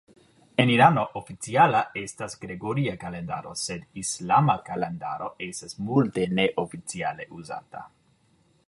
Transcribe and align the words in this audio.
En 0.61 0.69
Irano 0.75 1.01
oficiala 1.19 1.81
estas 2.01 2.37
gregoria 2.45 2.95
kalendaro 3.03 3.53
sed 3.65 3.85
islama 4.05 4.57
kalendaro 4.71 5.29
estas 5.51 5.79
multe 5.91 6.27
neoficiale 6.41 7.31
uzata. 7.43 7.89